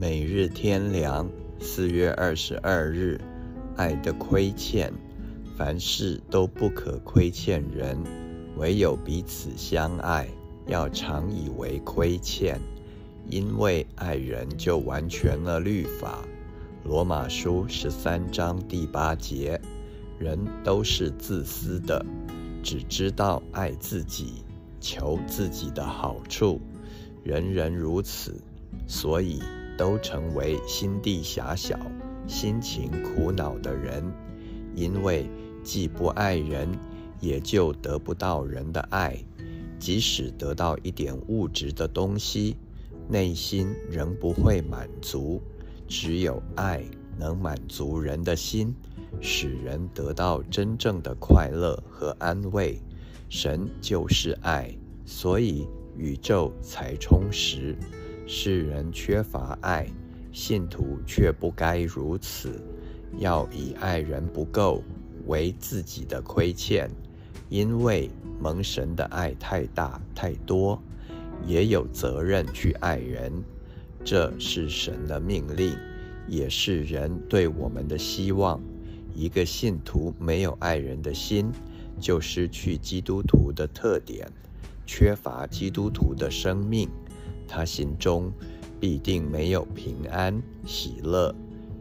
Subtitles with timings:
[0.00, 1.28] 每日天良，
[1.60, 3.20] 四月二十二日，
[3.76, 4.90] 爱的亏欠，
[5.58, 7.98] 凡事都不可亏欠人，
[8.56, 10.26] 唯有彼此相爱，
[10.66, 12.58] 要常以为亏欠，
[13.28, 16.26] 因为爱人就完全了律法。
[16.82, 19.60] 罗马书十三章第八节，
[20.18, 22.02] 人都是自私的，
[22.62, 24.42] 只知道爱自己，
[24.80, 26.58] 求自己的好处，
[27.22, 28.34] 人人如此，
[28.86, 29.42] 所以。
[29.80, 31.74] 都成为心地狭小、
[32.26, 34.04] 心情苦恼的人，
[34.74, 35.26] 因为
[35.64, 36.68] 既不爱人，
[37.18, 39.16] 也就得不到人的爱。
[39.78, 42.58] 即使得到一点物质的东西，
[43.08, 45.40] 内心仍不会满足。
[45.88, 46.84] 只有爱
[47.18, 48.74] 能满足人的心，
[49.22, 52.78] 使人得到真正的快乐和安慰。
[53.30, 57.74] 神就是爱，所以宇宙才充实。
[58.32, 59.84] 世人缺乏爱，
[60.30, 62.62] 信徒却不该如此，
[63.18, 64.84] 要以爱人不够
[65.26, 66.88] 为自己的亏欠，
[67.48, 68.08] 因为
[68.40, 70.80] 蒙神的爱太大太多，
[71.44, 73.32] 也有责任去爱人，
[74.04, 75.76] 这是神的命令，
[76.28, 78.60] 也是人对我们的希望。
[79.12, 81.50] 一个信徒没有爱人的心，
[81.98, 84.30] 就失去基督徒的特点，
[84.86, 86.88] 缺乏基督徒的生命。
[87.50, 88.32] 他心中
[88.78, 91.34] 必定没有平安喜乐，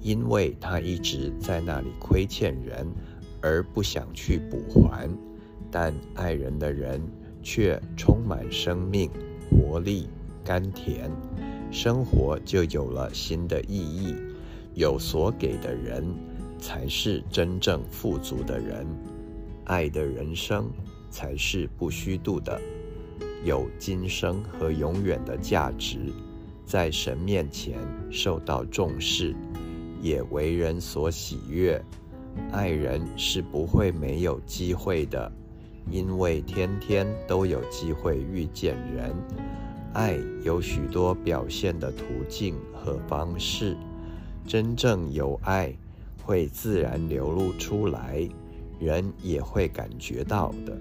[0.00, 2.86] 因为他一直在那里亏欠人，
[3.40, 5.10] 而不想去补还。
[5.68, 7.02] 但爱人的人
[7.42, 9.10] 却充满生命、
[9.50, 10.08] 活力、
[10.44, 11.10] 甘甜，
[11.72, 14.14] 生活就有了新的意义。
[14.74, 16.04] 有所给的人，
[16.58, 18.86] 才是真正富足的人。
[19.64, 20.70] 爱的人生
[21.10, 22.60] 才是不虚度的。
[23.44, 26.12] 有今生和永远的价值，
[26.64, 27.78] 在神面前
[28.10, 29.34] 受到重视，
[30.00, 31.80] 也为人所喜悦。
[32.52, 35.30] 爱人是不会没有机会的，
[35.90, 39.14] 因为天天都有机会遇见人。
[39.94, 43.76] 爱有许多表现的途径和方式，
[44.46, 45.72] 真正有爱
[46.22, 48.28] 会自然流露出来，
[48.78, 50.76] 人也会感觉到的。